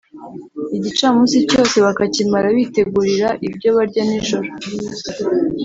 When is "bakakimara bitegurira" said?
1.85-3.29